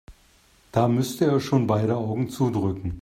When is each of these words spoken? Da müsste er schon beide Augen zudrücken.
Da 0.71 0.87
müsste 0.87 1.25
er 1.25 1.39
schon 1.39 1.67
beide 1.67 1.95
Augen 1.95 2.27
zudrücken. 2.27 2.99